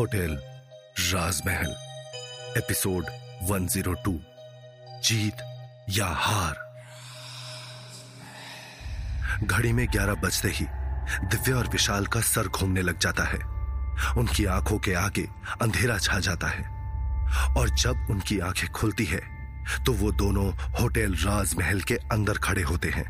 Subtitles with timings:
[0.00, 0.42] Hotel
[0.98, 1.70] राजमहल,
[2.56, 3.04] episode
[3.42, 4.20] 102
[5.04, 5.34] जीत
[5.90, 6.84] या हार।
[9.42, 10.66] घड़ी में 11 बजते ही
[11.26, 13.38] दिव्या और विशाल का सर घूमने लग जाता है।
[14.12, 15.28] उनकी आँखों के आगे
[15.62, 16.64] अंधेरा छा जाता है।
[17.56, 19.20] और जब उनकी आँखें खुलती है
[19.86, 23.08] तो वो दोनों होटल राजमहल के अंदर खड़े होते हैं।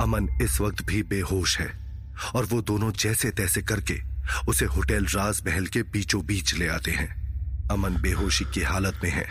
[0.00, 2.00] अमन इस वक्त भी बेहोश है
[2.34, 4.07] और वो दोनों जैसे तैसे करके
[4.48, 7.28] उसे होटल राजमहल के बीचों बीच ले आते हैं।
[7.70, 9.28] अमन बेहोशी की हालत में है,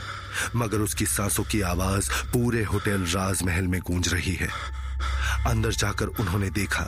[0.55, 4.49] मगर उसकी सांसों की आवाज़ पूरे होटल राजमहल में गूंज रही है।
[5.48, 6.84] अंदर जाकर उन्होंने देखा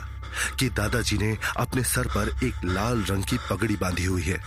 [0.58, 4.40] कि दादाजी ने अपने सर पर एक लाल रंग की पगड़ी बांधी हुई है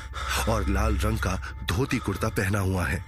[0.49, 3.05] और लाल रंग का धोती कुर्ता पहना हुआ है।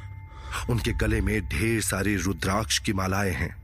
[0.69, 3.55] उनके गले में ढेर सारी रुद्राक्ष की मालाएँ हैं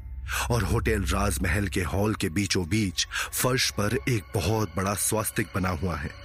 [0.52, 5.69] और होटल राजमहल के हॉल के बीचों बीच फर्श पर एक बहुत बड़ा स्वास्तिक बना
[5.69, 6.20] हुआ है।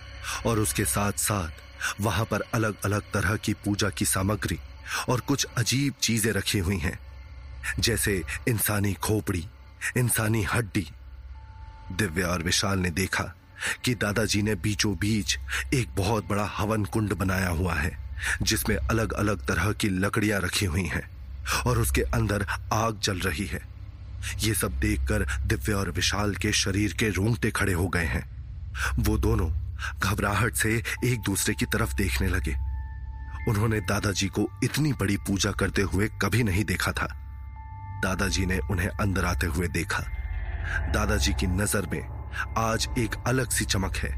[0.47, 4.59] और उसके साथ साथ वहाँ पर अलग अलग तरह की पूजा की सामग्री
[5.09, 6.99] और कुछ अजीब चीज़ें रखी हुई हैं,
[7.81, 9.47] जैसे इंसानी खोपड़ी,
[9.97, 10.87] इंसानी हड्डी।
[11.93, 13.33] दिव्या और विशाल ने देखा
[13.85, 15.37] कि दादाजी ने बीचों बीच
[15.75, 17.97] एक बहुत बड़ा हवन कुंड बनाया हुआ है,
[18.43, 21.09] जिसमें अलग अलग तरह की लकड़ियाँ रखी हुई हैं
[21.67, 23.61] और उसके अंदर आग जल रही है।
[24.39, 28.25] ये सब देखकर दिव्या और विशाल के शरीर के रोंगटे खड़े हो गए हैं।
[28.99, 29.51] वो दोनों
[29.99, 32.55] घबराहट से एक दूसरे की तरफ़ देखने लगे।
[33.49, 37.07] उन्होंने दादाजी को इतनी बड़ी पूजा करते हुए कभी नहीं देखा था।
[38.03, 40.03] दादाजी ने उन्हें अंदर आते हुए देखा।
[40.93, 42.03] दादाजी की नज़र में
[42.59, 44.11] आज एक अलग सी चमक है,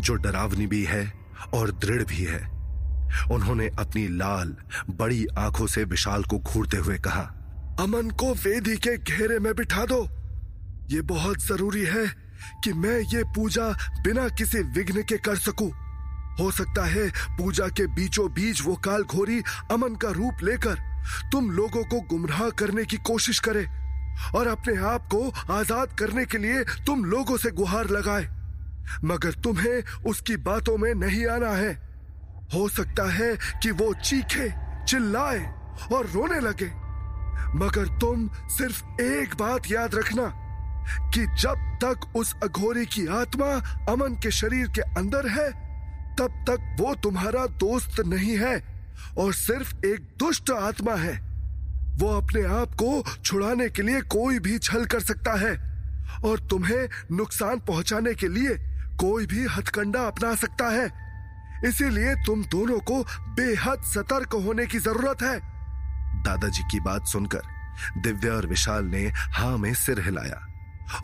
[0.00, 1.12] जो डरावनी भी है
[1.54, 2.40] और दृढ़ भी है।
[3.32, 4.56] उन्होंने अपनी लाल,
[4.90, 7.22] बड़ी आँखों से विशाल को घूरते हुए कहा,
[7.80, 10.02] अमन को वेदी के घेरे में बिठा दो।
[10.90, 12.04] ये बहुत ज़रूरी है
[12.64, 13.70] कि मैं ये पूजा
[14.02, 15.70] बिना किसी विघ्न के कर सकूँ।
[16.40, 20.88] हो सकता है पूजा के बीचों बीच वो काल घोरी अमन का रूप लेकर
[21.32, 23.66] तुम लोगों को गुमराह करने की कोशिश करे
[24.34, 28.28] और अपने आप को आज़ाद करने के लिए तुम लोगों से गुहार लगाए।
[29.04, 31.72] मगर तुम्हें उसकी बातों में नहीं आना है।
[32.54, 34.48] हो सकता है कि वो चीखे,
[34.88, 35.40] चिल्लाए
[35.92, 36.70] और रोने लगे।
[37.58, 40.32] मगर तुम सिर्फ़ एक बात याद रखना
[41.14, 43.46] कि जब तक उस अघोरी की आत्मा
[43.92, 45.50] अमन के शरीर के अंदर है,
[46.16, 48.56] तब तक वो तुम्हारा दोस्त नहीं है
[49.18, 51.18] और सिर्फ़ एक दुष्ट आत्मा है।
[51.98, 55.52] वो अपने आप को छुड़ाने के लिए कोई भी छल कर सकता है
[56.24, 58.56] और तुम्हें नुकसान पहुँचाने के लिए
[58.96, 60.86] कोई भी हथकंडा अपना सकता है।
[61.68, 63.02] इसीलिए तुम दोनों को
[63.34, 65.38] बेहद सतर्क होने की ज़रूरत है।
[66.22, 67.42] दादाजी की बात सुनकर
[67.96, 70.46] दिव्या और विशाल ने हा में सिर हिलाया।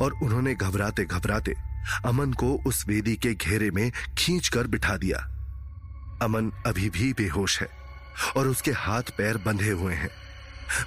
[0.00, 1.54] और उन्होंने घबराते घबराते
[2.06, 5.19] अमन को उस वेदी के घेरे में खींचकर बिठा दिया।
[6.22, 7.69] अमन अभी भी बेहोश है
[8.36, 10.10] और उसके हाथ पैर बंधे हुए हैं,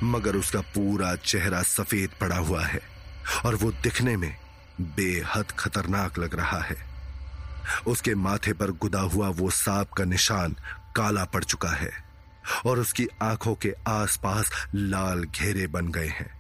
[0.04, 2.82] मगर उसका पूरा चेहरा सफ़ेद पड़ा हुआ है
[3.46, 4.36] और वो दिखने में
[4.82, 6.78] बेहद खतरनाक लग रहा है।
[7.88, 10.56] उसके माथे पर गुदा हुआ वो सांप का निशान
[10.96, 11.92] काला पड़ चुका है
[12.66, 16.39] और उसकी आँखों के आसपास लाल घेरे बन गए हैं।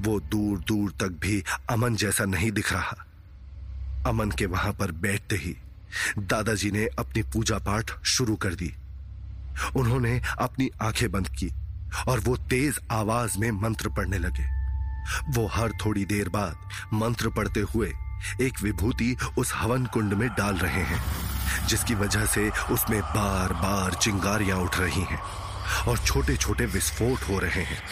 [0.00, 2.96] वो दूर दूर तक भी अमन जैसा नहीं दिख रहा।
[4.06, 5.56] अमन के वहाँ पर बैठते ही
[6.18, 8.72] दादाजी ने अपनी पूजा पाठ शुरू कर दी।
[9.76, 11.50] उन्होंने अपनी आँखें बंद की
[12.08, 14.46] और वो तेज आवाज़ में मंत्र पढ़ने लगे।
[15.30, 17.92] वो हर थोड़ी देर बाद मंत्र पढ़ते हुए
[18.40, 21.02] एक विभूति उस हवन कुंड में डाल रहे हैं,
[21.66, 25.20] जिसकी वजह से उसमें बार बार चिंगारियाँ उठ रही हैं
[25.88, 27.82] और छोटे छोटे विस्फोट हो रहे हैं।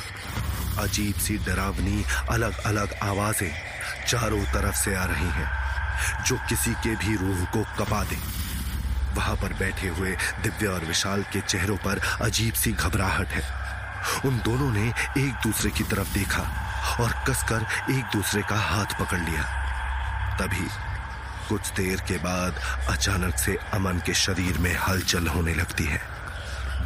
[0.78, 3.52] अजीब सी डरावनी अलग अलग आवाज़ें
[4.08, 5.50] चारों तरफ़ से आ रही हैं,
[6.24, 8.16] जो किसी के भी रूह को कपा दे।
[9.14, 13.42] वहाँ पर बैठे हुए दिव्य और विशाल के चेहरों पर अजीब सी घबराहट है।
[14.24, 14.88] उन दोनों ने
[15.18, 16.42] एक दूसरे की तरफ़ देखा
[17.00, 19.42] और कसकर एक दूसरे का हाथ पकड़ लिया।
[20.38, 20.68] तभी
[21.48, 26.00] कुछ देर के बाद अचानक से अमन के शरीर में हलचल होने लगती है।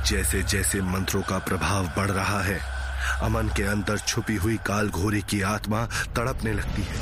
[0.06, 2.75] जैसे जैसे मंत्रों का प्रभाव बढ़ रहा है
[3.23, 5.85] अमन के अंदर छुपी हुई काल घोरी की आत्मा
[6.17, 6.99] तड़पने लगती है।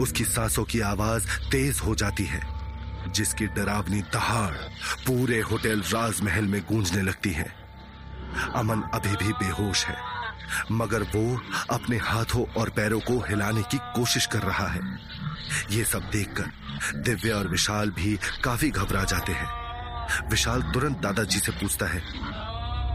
[0.00, 2.40] उसकी सांसों की आवाज़ तेज हो जाती है,
[3.08, 4.54] जिसकी डरावनी दहाड़
[5.06, 7.48] पूरे होटल राजमहल में गूंजने लगती है।
[8.54, 9.96] अमन अभी भी बेहोश है,
[10.72, 11.40] मगर वो
[11.70, 14.80] अपने हाथों और पैरों को हिलाने की कोशिश कर रहा है।
[15.70, 21.52] ये सब देखकर दिव्या और विशाल भी काफ़ी घबरा जाते हैं। विशाल तुरंत दादाजी से
[21.52, 22.00] पूछता है,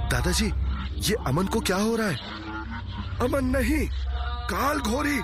[0.10, 0.52] दादाजी
[0.98, 2.16] ये अमन को क्या हो रहा है?
[3.22, 3.88] अमन नहीं,
[4.50, 5.20] काल घोरी।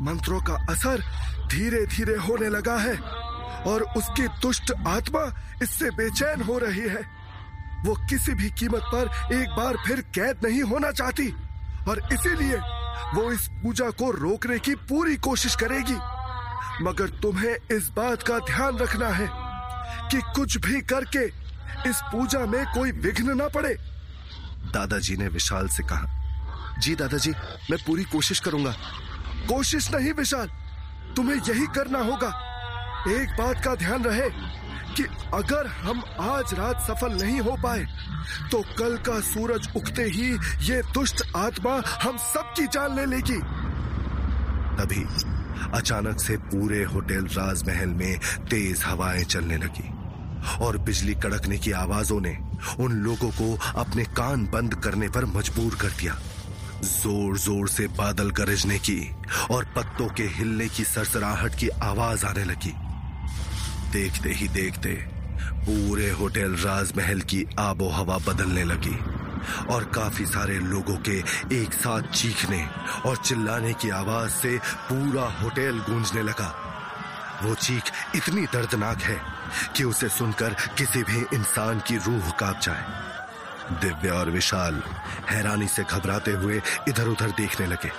[0.00, 1.02] मंत्रों का असर
[1.50, 2.96] धीरे धीरे होने लगा है
[3.66, 5.22] और उसकी दुष्ट आत्मा
[5.62, 7.02] इससे बेचैन हो रही है।
[7.84, 11.28] वो किसी भी कीमत पर एक बार फिर कैद नहीं होना चाहती
[11.88, 12.56] और इसीलिए
[13.14, 15.96] वो इस पूजा को रोकने की पूरी कोशिश करेगी।
[16.84, 19.28] मगर तुम्हें इस बात का ध्यान रखना है
[20.10, 21.24] कि कुछ भी करके
[21.90, 23.89] इस पूजा में कोई विघ्न ना पड़े।
[24.64, 27.30] दादाजी ने विशाल से कहा, जी दादाजी,
[27.70, 28.74] मैं पूरी कोशिश करूँगा।
[29.48, 30.48] कोशिश नहीं विशाल,
[31.16, 32.28] तुम्हें यही करना होगा।
[33.10, 34.28] एक बात का ध्यान रहे
[34.94, 35.04] कि
[35.34, 37.84] अगर हम आज रात सफल नहीं हो पाए
[38.50, 40.28] तो कल का सूरज उगते ही
[40.62, 43.38] ये दुष्ट आत्मा हम सबकी जान ले लेगी।
[44.76, 45.04] तभी
[45.78, 48.18] अचानक से पूरे होटल राजमहल में
[48.50, 49.88] तेज हवाएँ चलने लगी।
[50.62, 52.36] और बिजली कड़कने की आवाजों ने
[52.80, 56.18] उन लोगों को अपने कान बंद करने पर मजबूर कर दिया।
[56.82, 59.00] ज़ोर ज़ोर से बादल गरजने की
[59.50, 62.72] और पत्तों के हिलने की सरसराहट की आवाज़ आने लगी।
[63.92, 64.90] देखते ही देखते
[65.60, 68.96] पूरे होटल राजमहल की आबो हवा बदलने लगी
[69.70, 71.18] और काफ़ी सारे लोगों के
[71.56, 72.64] एक साथ चीखने
[73.06, 74.56] और चिल्लाने की आवाज़ से
[74.88, 76.48] पूरा होटल गूंजने लगा।
[77.42, 79.18] वो चीख इतनी दर्दनाक है
[79.76, 84.82] कि उसे सुनकर किसी भी इंसान की रूह काँप जाए। दिव्या और विशाल
[85.28, 87.90] हैरानी से घबराते हुए इधर उधर देखने लगे,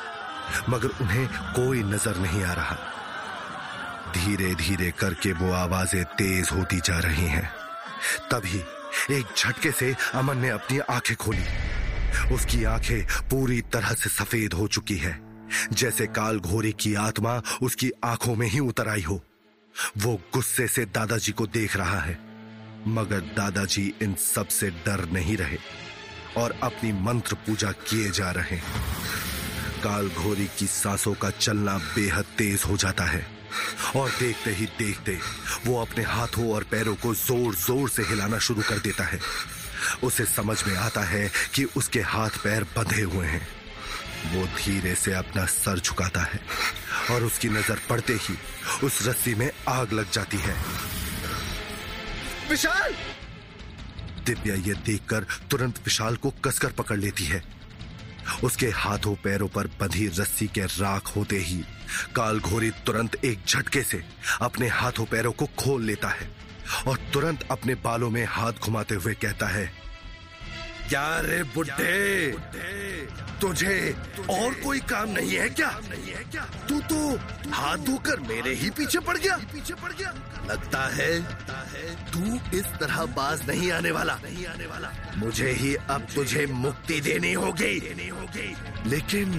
[0.69, 2.77] मगर उन्हें कोई नज़र नहीं आ रहा।
[4.13, 7.49] धीरे धीरे करके वो आवाज़ें तेज होती जा रही हैं।
[8.31, 8.63] तभी
[9.11, 11.45] एक झटके से अमन ने अपनी आँखें खोली।
[12.35, 15.19] उसकी आँखें पूरी तरह से सफ़ेद हो चुकी है।
[15.73, 19.21] जैसे काल घोरी की आत्मा उसकी आँखों में ही उतर आई हो।
[19.97, 22.19] वो गुस्से से दादाजी को देख रहा है।
[22.87, 25.57] मगर दादाजी इन सबसे डर नहीं रहे
[26.37, 28.79] और अपनी मंत्र पूजा किए जा रहे हैं।
[29.83, 33.25] काल घोरी की सांसों का चलना बेहद तेज हो जाता है
[33.95, 35.17] और देखते ही देखते
[35.65, 39.19] वो अपने हाथों और पैरों को ज़ोर ज़ोर से हिलाना शुरू कर देता है।
[40.03, 43.47] उसे समझ में आता है कि उसके हाथ पैर बंधे हुए हैं।
[44.33, 46.39] वो धीरे से अपना सर झुकाता है।
[47.11, 48.35] और उसकी नज़र पड़ते ही
[48.83, 50.55] उस रस्सी में आग लग जाती है।
[52.49, 52.93] विशाल!
[54.25, 57.43] दिव्या ये देखकर तुरंत विशाल को कसकर पकड़ लेती है।
[58.43, 61.63] उसके हाथों पैरों पर बंधी रस्सी के राख होते ही
[62.15, 64.03] काल घोरी तुरंत एक झटके से
[64.41, 66.29] अपने हाथों पैरों को खोल लेता है
[66.87, 69.65] और तुरंत अपने बालों में हाथ घुमाते हुए कहता है
[70.91, 72.31] क्या रे बुढ़े,
[73.41, 73.75] तुझे
[74.29, 75.69] और कोई काम नहीं है क्या?
[75.89, 76.97] नहीं है क्या तू तो
[77.51, 80.11] हाथ धोकर मेरे ही पीछे पड़ गया। पीछे पड़ गया
[80.49, 81.11] लगता है
[82.11, 86.99] तू इस तरह बाज नहीं आने वाला नहीं आने वाला। मुझे ही अब तुझे मुक्ति
[87.01, 88.55] देनी होगी। देनी होगी
[88.89, 89.31] लेकिन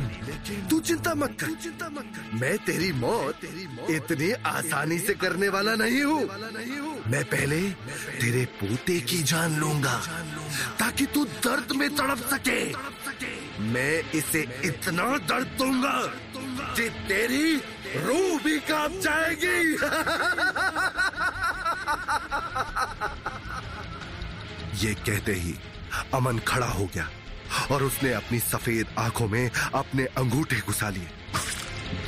[0.70, 3.44] तू चिंता मत कर चिंता मत कर। मैं तेरी मौत
[3.90, 6.22] इतनी आसानी से करने वाला नहीं हूँ।
[7.06, 7.60] मैं पहले
[8.20, 9.96] तेरे पोते की जान लूँगा,
[10.78, 12.60] ताकि तू दर्द में तड़प सके।
[13.62, 15.96] मैं इसे इतना दर्द दूँगा
[16.76, 17.46] कि तेरी
[18.04, 19.60] रूह भी काँप जाएगी।
[24.74, 25.54] ये कहते ही
[26.14, 27.08] अमन खड़ा हो गया
[27.70, 31.08] और उसने अपनी सफ़ेद आँखों में अपने अंगूठे घुसा लिए।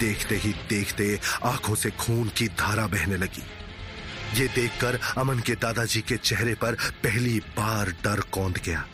[0.00, 3.42] देखते ही देखते आँखों से खून की धारा बहने लगी।
[4.40, 8.84] ये देखकर अमन के दादाजी के चेहरे पर पहली बार डर कौंध गया।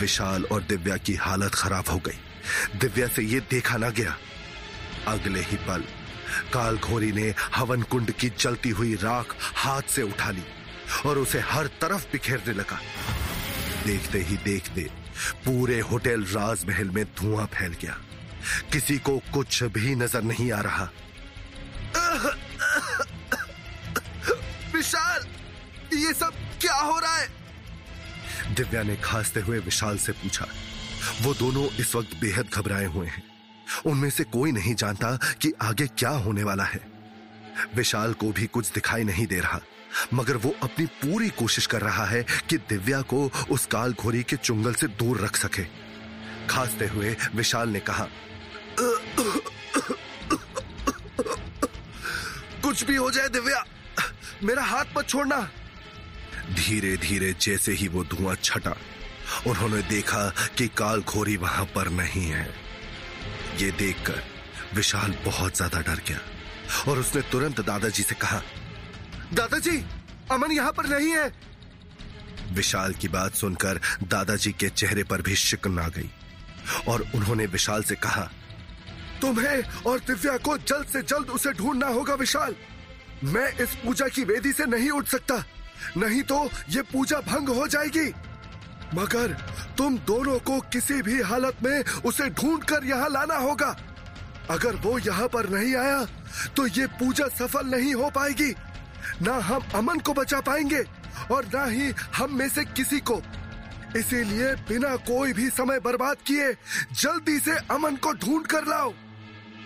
[0.00, 4.16] विशाल और दिव्या की हालत खराब हो गई। दिव्या से यह देखा ना गया।
[5.08, 5.84] अगले ही पल
[6.52, 10.42] काल घोरी ने हवन कुंड की चलती हुई राख हाथ से उठा ली।
[11.06, 12.80] और उसे हर तरफ़ बिखेरने लगा।
[13.86, 14.88] देखते ही देखते
[15.44, 17.96] पूरे होटल राजमहल में धुआँ फैल गया।
[18.72, 20.88] किसी को कुछ भी नज़र नहीं आ रहा।
[24.74, 25.26] विशाल,
[25.94, 27.28] ये सब क्या हो रहा है?
[28.54, 30.46] दिव्या ने खांसते हुए विशाल से पूछा।
[31.22, 33.22] वो दोनों इस वक्त बेहद घबराए हुए हैं।
[33.86, 36.80] उनमें से कोई नहीं जानता कि आगे क्या होने वाला है।
[37.74, 39.60] विशाल को भी कुछ दिखाई नहीं दे रहा।
[40.14, 44.36] मगर वो अपनी पूरी कोशिश कर रहा है कि दिव्या को उस काल घोरी के
[44.38, 45.64] चुंगल से दूर रख सके।
[46.48, 48.06] खांसते हुए विशाल ने कहा,
[52.62, 53.64] कुछ भी हो जाए दिव्या,
[54.42, 55.40] मेरा हाथ मत छोड़ना.
[56.50, 58.74] धीरे धीरे जैसे ही वो धुआँ छटा,
[59.46, 60.28] उन्होंने देखा
[60.58, 62.48] कि काल घोरी वहाँ पर नहीं है।
[63.60, 64.22] ये देखकर
[64.74, 66.20] विशाल बहुत ज़्यादा डर गया
[66.88, 68.40] और उसने तुरंत दादाजी से कहा
[69.34, 69.76] दादाजी,
[70.32, 71.32] अमन यहाँ पर नहीं है।
[72.54, 76.10] विशाल की बात सुनकर दादाजी के चेहरे पर भी शिकन आ गई
[76.88, 78.22] और उन्होंने विशाल से कहा,
[79.20, 82.54] तुम्हें और दिव्या को जल्द से जल्द उसे ढूंढना होगा विशाल।
[83.24, 85.36] मैं इस पूजा की वेदी से नहीं उठ सकता,
[85.96, 88.06] नहीं तो ये पूजा भंग हो जाएगी।
[88.94, 89.32] मगर
[89.78, 93.76] तुम दोनों को किसी भी हालत में उसे ढूंढ कर यहाँ लाना होगा।
[94.50, 96.04] अगर वो यहाँ पर नहीं आया
[96.56, 98.52] तो ये पूजा सफल नहीं हो पाएगी।
[99.22, 100.82] ना हम अमन को बचा पाएँगे
[101.30, 103.20] और ना ही हम में से किसी को।
[103.96, 106.52] इसीलिए बिना कोई भी समय बर्बाद किए
[106.92, 108.92] जल्दी से अमन को ढूंढ कर लाओ।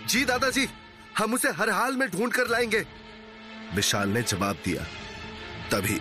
[0.08, 0.68] जी दादाजी
[1.18, 2.84] हम उसे हर हाल में ढूंढ कर लाएँगे।
[3.74, 4.82] विशाल ने जवाब दिया।
[5.70, 6.00] तभी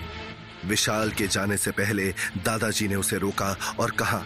[0.65, 2.09] विशाल के जाने से पहले
[2.45, 4.23] दादाजी ने उसे रोका और कहा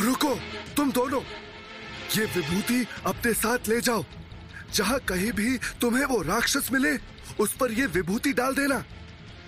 [0.00, 0.34] रुको
[0.76, 1.20] तुम दोनों
[2.16, 4.04] ये विभूति अपने साथ ले जाओ।
[4.74, 6.96] जहाँ कहीं भी तुम्हें वो राक्षस मिले
[7.40, 8.84] उस पर ये विभूति डाल देना।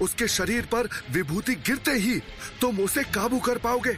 [0.00, 2.18] उसके शरीर पर विभूति गिरते ही
[2.60, 3.96] तुम उसे काबू कर पाओगे,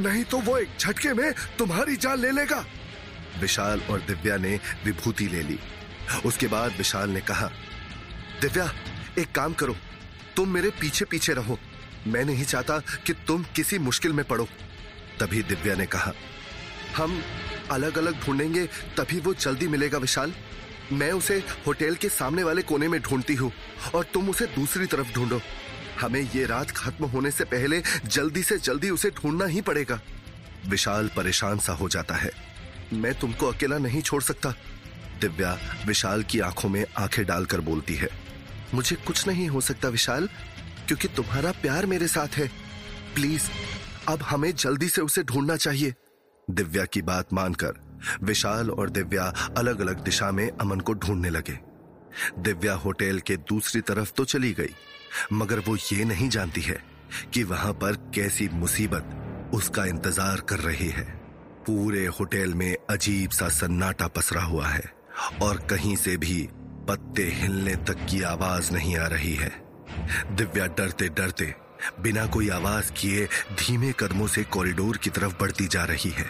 [0.00, 2.64] नहीं तो वो एक झटके में तुम्हारी जान ले लेगा।
[3.40, 5.58] विशाल और दिव्या ने विभूति ले ली।
[6.26, 7.46] उसके बाद विशाल ने कहा,
[8.40, 8.72] दिव्या,
[9.18, 9.76] एक काम करो,
[10.36, 11.58] तुम मेरे पीछे पीछे रहो।
[12.06, 14.48] मैं नहीं चाहता कि तुम किसी मुश्किल में पड़ो।
[15.20, 16.12] तभी दिव्या ने कहा,
[16.96, 17.22] हम
[17.70, 18.64] अलग अलग ढूंढेंगे,
[18.96, 20.32] तभी वो जल्दी मिलेगा विशाल।
[20.92, 23.52] मैं उसे होटल के सामने वाले कोने में ढूंढती हूँ
[23.94, 25.40] और तुम उसे दूसरी तरफ़ ढूंढो।
[26.00, 30.00] हमें ये रात खत्म होने से पहले जल्दी से जल्दी उसे ढूंढना ही पड़ेगा।
[30.66, 32.30] विशाल परेशान सा हो जाता है।
[32.92, 34.50] मैं तुमको अकेला नहीं छोड़ सकता।
[35.20, 38.08] दिव्या विशाल की आँखों में आँखें डालकर बोलती है।
[38.74, 40.28] मुझे कुछ नहीं हो सकता विशाल,
[40.86, 42.48] क्योंकि तुम्हारा प्यार मेरे साथ है।
[43.14, 43.42] प्लीज़,
[44.08, 45.94] अब हमें जल्दी से उसे ढूंढना चाहिए।
[46.50, 47.89] दिव्या की बात मानकर
[48.22, 49.24] विशाल और दिव्या
[49.58, 51.58] अलग अलग दिशा में अमन को ढूँढने लगे।
[52.38, 54.74] दिव्या होटल के दूसरी तरफ़ तो चली गई,
[55.32, 56.78] मगर वो ये नहीं जानती है
[57.34, 61.04] कि वहाँ पर कैसी मुसीबत उसका इंतज़ार कर रही है।
[61.66, 64.82] पूरे होटल में अजीब सा सन्नाटा पसरा हुआ है
[65.42, 66.42] और कहीं से भी
[66.88, 69.50] पत्ते हिलने तक की आवाज़ नहीं आ रही है।
[70.32, 71.54] दिव्या डरते डरते
[72.00, 73.26] बिना कोई आवाज़ किए
[73.58, 76.28] धीमे कदमों से कॉरिडोर की तरफ़ बढ़ती जा रही है।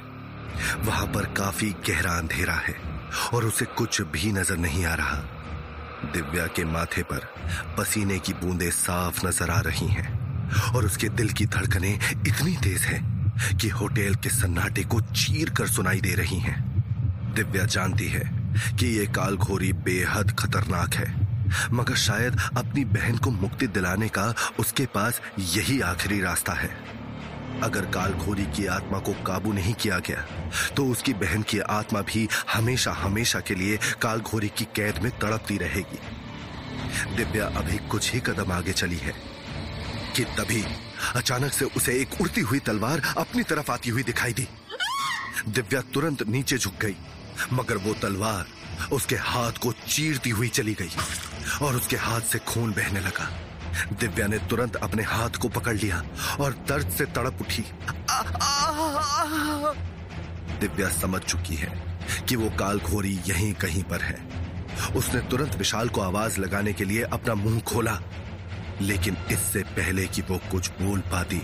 [0.85, 2.75] वहाँ पर काफ़ी गहरा अंधेरा है
[3.35, 5.17] और उसे कुछ भी नज़र नहीं आ रहा।
[6.05, 7.27] दिव्या के माथे पर
[7.79, 10.09] पसीने की बूंदें साफ़ नज़र आ रही हैं
[10.75, 13.01] और उसके दिल की धड़कनें इतनी तेज है
[13.57, 16.59] कि होटल के सन्नाटे को चीर कर सुनाई दे रही हैं।
[17.35, 18.25] दिव्या जानती है
[18.79, 21.09] कि ये कालघोरी बेहद खतरनाक है,
[21.73, 26.71] मगर शायद अपनी बहन को मुक्ति दिलाने का उसके पास यही आखिरी रास्ता है।
[27.63, 30.27] अगर कालघोरी की आत्मा को काबू नहीं किया गया
[30.77, 35.57] तो उसकी बहन की आत्मा भी हमेशा हमेशा के लिए कालघोरी की कैद में तड़पती
[35.59, 35.99] रहेगी।
[37.17, 39.15] दिव्या अभी कुछ ही कदम आगे चली है
[40.17, 40.65] कि तभी
[41.17, 44.47] अचानक से उसे एक उड़ती हुई तलवार अपनी तरफ़ आती हुई दिखाई दी।
[45.49, 46.97] दिव्या तुरंत नीचे झुक गई,
[47.53, 48.47] मगर वो तलवार
[48.93, 50.91] उसके हाथ को चीरती हुई चली गई
[51.63, 53.29] और उसके हाथ से खून बहने लगा।
[53.93, 56.03] दिव्या ने तुरंत अपने हाथ को पकड़ लिया
[56.41, 57.65] और दर्द से तड़प उठी।
[60.61, 61.73] दिव्या समझ चुकी है
[62.29, 64.19] कि वो कालखोरी यहीं कहीं पर है।
[64.97, 67.99] उसने तुरंत विशाल को आवाज़ लगाने के लिए अपना मुँह खोला,
[68.81, 71.43] लेकिन इससे पहले कि वो कुछ बोल पाती,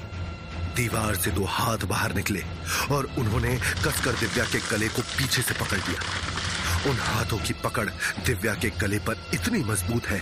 [0.77, 2.43] दीवार से दो हाथ बाहर निकले
[2.91, 7.89] और उन्होंने कसकर दिव्या के गले को पीछे से पकड़ लिया। उन हाथों की पकड़
[8.27, 10.21] दिव्या के गले पर इतनी मज़बूत है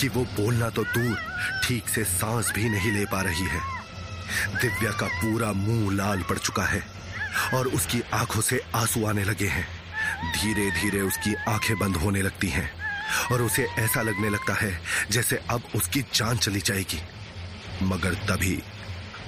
[0.00, 1.16] कि वो बोलना तो दूर,
[1.64, 3.60] ठीक से सांस भी नहीं ले पा रही है।
[4.60, 6.82] दिव्या का पूरा मुँह लाल पड़ चुका है
[7.54, 9.66] और उसकी आँखों से आँसू आने लगे हैं।
[10.32, 12.70] धीरे धीरे उसकी आँखें बंद होने लगती हैं
[13.32, 17.00] और उसे ऐसा लगने लगता है जैसे अब उसकी जान चली जाएगी।
[17.82, 18.62] मगर तभी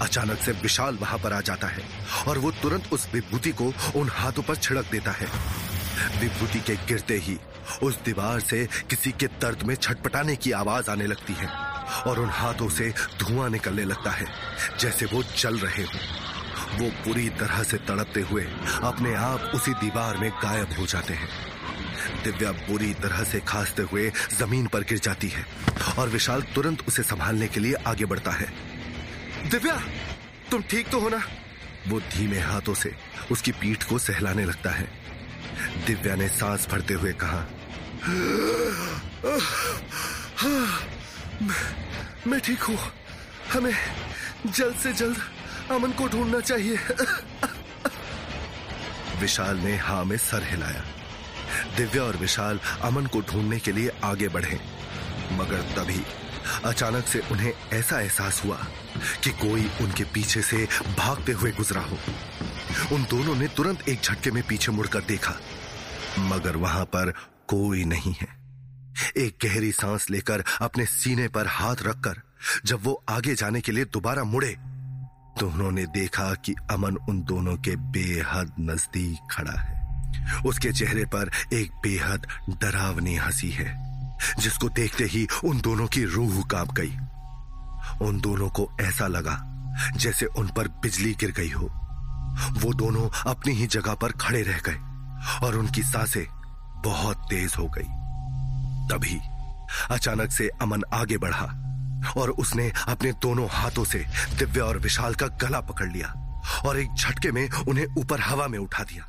[0.03, 1.83] अचानक से विशाल वहाँ पर आ जाता है
[2.29, 5.27] और वो तुरंत उस विभूति को उन हाथों पर छिड़क देता है।
[6.21, 7.39] विभूति के गिरते ही
[7.83, 11.49] उस दीवार से किसी के दर्द में छटपटाने की आवाज़ आने लगती है
[12.07, 14.27] और उन हाथों से धुआँ निकलने लगता है,
[14.81, 18.43] जैसे वो चल रहे हो। वो पूरी तरह से तड़पते हुए
[18.83, 21.29] अपने आप उसी दीवार में गायब हो जाते हैं।
[22.25, 25.47] दिव्या बुरी तरह से खांसते हुए ज़मीन पर गिर जाती है
[25.99, 28.53] और विशाल तुरंत उसे संभालने के लिए आगे बढ़ता है।
[29.51, 29.81] दिव्या,
[30.51, 31.23] तुम ठीक तो हो ना?
[31.89, 32.95] वो धीमे हाथों से
[33.31, 35.02] उसकी पीठ को सहलाने लगता है।
[35.87, 37.47] दिव्या ने सांस भरते हुए कहा
[42.27, 42.79] मैं, ठीक हूँ।
[43.53, 43.75] हमें
[44.47, 45.17] जल्द से जल्द
[45.71, 46.77] अमन को ढूंढना चाहिए।
[49.21, 50.85] विशाल ने हा में सर हिलाया।
[51.77, 54.61] दिव्या और विशाल अमन को ढूँढने के लिए आगे बढ़े
[55.33, 56.03] मगर तभी
[56.65, 58.57] अचानक से उन्हें ऐसा एहसास हुआ
[59.25, 60.67] कि कोई उनके पीछे से
[60.99, 61.99] भागते हुए गुजरा हो।
[62.95, 65.35] उन दोनों ने तुरंत एक झटके में पीछे मुड़कर देखा।
[66.19, 67.13] मगर वहाँ पर
[67.49, 68.29] कोई नहीं है।
[69.17, 72.21] एक गहरी सांस लेकर अपने सीने पर हाथ रखकर
[72.67, 74.57] जब वो आगे जाने के लिए दोबारा मुड़े
[75.41, 79.81] तो उन्होंने देखा कि अमन उन दोनों के बेहद नज़दीक खड़ा है।
[80.47, 83.71] उसके चेहरे पर एक बेहद डरावनी हँसी है,
[84.39, 86.95] जिसको देखते ही उन दोनों की रूह काँप गई।
[88.07, 89.39] उन दोनों को ऐसा लगा
[89.97, 91.67] जैसे उन पर बिजली गिर गई हो।
[92.61, 94.92] वो दोनों अपनी ही जगह पर खड़े रह गए।
[95.45, 96.25] और उनकी साँसें
[96.85, 97.89] बहुत तेज हो गई।
[98.89, 99.21] तभी
[99.91, 101.47] अचानक से अमन आगे बढ़ा
[102.17, 104.05] और उसने अपने दोनों हाथों से
[104.39, 106.09] दिव्य और विशाल का गला पकड़ लिया
[106.67, 109.05] और एक झटके में उन्हें ऊपर हवा में उठा दिया।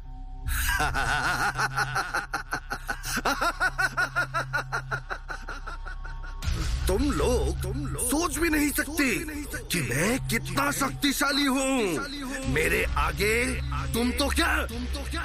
[6.87, 9.09] तुम लोग तुम लोग सोच भी नहीं सकते
[9.71, 13.35] कि मैं कितना शक्तिशाली हूँ। मेरे आगे
[13.93, 14.55] तुम तो क्या?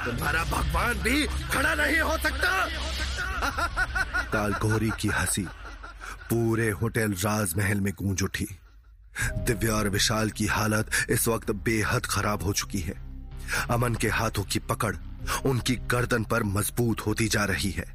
[0.05, 2.49] तुम्हारा भगवान भी खड़ा नहीं हो सकता।
[4.31, 5.45] काल गौरी की हँसी
[6.29, 8.47] पूरे होटल राजमहल में गूंज उठी।
[9.37, 12.95] दिव्या और विशाल की हालत इस वक्त बेहद खराब हो चुकी है।
[13.71, 14.95] अमन के हाथों की पकड़
[15.45, 17.85] उनकी गर्दन पर मज़बूत होती जा रही है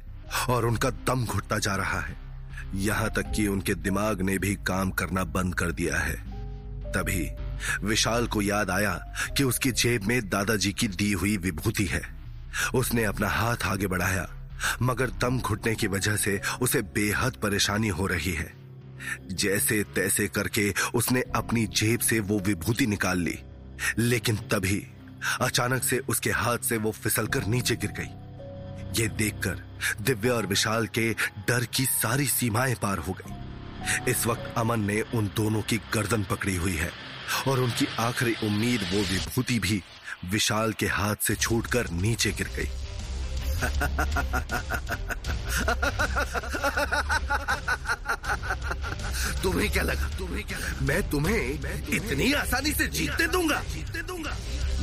[0.49, 2.15] और उनका दम घुटता जा रहा है।
[2.75, 6.15] यहाँ तक कि उनके दिमाग ने भी काम करना बंद कर दिया है।
[6.91, 7.25] तभी
[7.83, 8.93] विशाल को याद आया
[9.37, 12.01] कि उसकी जेब में दादाजी की दी हुई विभूति है।
[12.75, 14.27] उसने अपना हाथ आगे बढ़ाया,
[14.81, 18.53] मगर दम घुटने की वजह से उसे बेहद परेशानी हो रही है।
[19.31, 23.37] जैसे तैसे करके उसने अपनी जेब से वो विभूति निकाल ली,
[23.97, 24.87] लेकिन तभी
[25.41, 29.63] अचानक से उसके हाथ से वो फिसलकर नीचे गिर गई। ये देखकर
[30.01, 31.13] दिव्या और विशाल के
[31.47, 36.23] डर की सारी सीमाएँ पार हो गई। इस वक्त अमन ने उन दोनों की गर्दन
[36.23, 36.91] पकड़ी हुई है।
[37.47, 39.81] और उनकी आखिरी उम्मीद वो विभूति भी
[40.31, 42.69] विशाल के हाथ से छूटकर नीचे गिर गई।
[49.43, 50.07] तुम्हें क्या लगा?
[50.17, 50.85] तुम्हें क्या लगा?
[50.85, 51.41] मैं तुम्हें
[51.95, 54.35] इतनी आसानी से जीतने दूँगा। जीतने दूँगा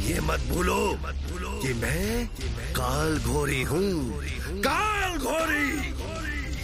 [0.03, 2.27] ये मत भूलो मत भूलो कि मैं
[2.75, 4.23] काल घोरी हूँ।
[4.63, 5.93] काल घोरी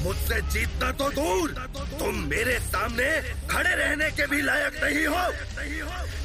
[0.02, 1.50] मुझसे जीतना तो दूर।
[1.98, 3.10] तुम मेरे सामने
[3.50, 5.24] खड़े रहने के भी लायक नहीं हो।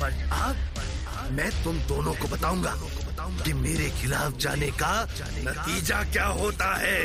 [0.01, 2.73] पर अब मैं तुम दोनों को बताऊँगा
[3.43, 4.93] कि मेरे खिलाफ जाने का
[5.39, 7.01] नतीजा क्या होता है।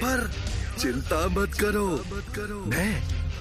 [0.00, 0.30] पर
[0.78, 2.92] चिंता मत करो। मत करो मैं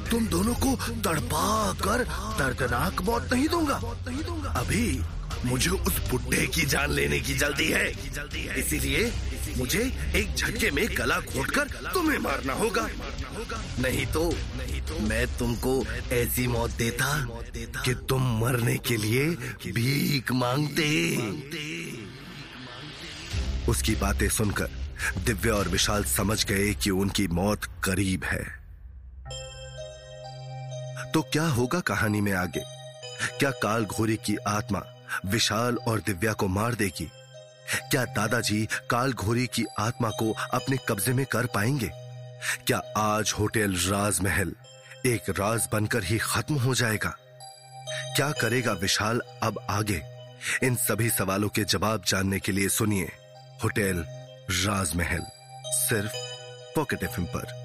[0.09, 1.45] तुम दोनों को तड़पा
[1.83, 2.03] कर
[2.39, 3.77] दर्दनाक मौत नहीं दूँगा।
[4.59, 4.87] अभी
[5.45, 7.87] मुझे उस बुढ़े की जान लेने की जल्दी है।
[8.59, 9.11] इसीलिए
[9.57, 9.81] मुझे
[10.15, 12.87] एक झटके में गला घोटकर तुम्हें मारना होगा।
[13.79, 14.23] नहीं तो
[15.01, 15.73] मैं तुमको
[16.11, 17.09] ऐसी मौत देता
[17.77, 19.25] कि तुम मरने के लिए
[19.71, 20.87] भीख मांगते।
[23.71, 24.69] उसकी बातें सुनकर
[25.17, 28.43] दिव्या और विशाल समझ गए कि उनकी मौत करीब है।
[31.13, 32.63] तो क्या होगा कहानी में आगे?
[33.39, 34.79] क्या काल घोरी की आत्मा
[35.25, 37.11] विशाल और दिव्या को मार देगी।
[37.91, 41.91] क्या दादाजी काल घोरी की आत्मा को अपने कब्जे में कर पाएँगे?
[42.67, 44.55] क्या आज होटल राजमहल
[45.05, 47.15] एक राज बनकर ही खत्म हो जाएगा?
[48.15, 50.01] क्या करेगा विशाल अब आगे?
[50.63, 53.11] इन सभी सवालों के जवाब जानने के लिए सुनिए
[53.63, 54.05] होटल
[54.51, 55.21] राजमहल,
[55.65, 56.13] सिर्फ़
[56.75, 57.62] पॉकेट एफ़ पर।